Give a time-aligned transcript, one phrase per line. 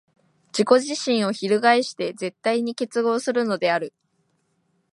[0.47, 3.93] 自己自身を翻して絶対に結合するのである。